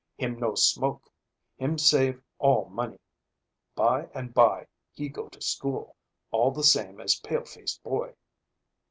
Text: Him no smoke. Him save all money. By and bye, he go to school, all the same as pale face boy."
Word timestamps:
Him 0.17 0.39
no 0.39 0.55
smoke. 0.55 1.11
Him 1.57 1.77
save 1.77 2.23
all 2.39 2.65
money. 2.69 2.97
By 3.75 4.09
and 4.15 4.33
bye, 4.33 4.65
he 4.91 5.09
go 5.09 5.29
to 5.29 5.39
school, 5.43 5.95
all 6.31 6.49
the 6.49 6.63
same 6.63 6.99
as 6.99 7.19
pale 7.19 7.45
face 7.45 7.77
boy." 7.77 8.15